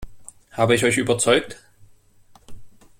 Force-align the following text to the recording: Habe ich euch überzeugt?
Habe 0.53 0.73
ich 0.73 0.83
euch 0.83 0.97
überzeugt? 0.97 1.57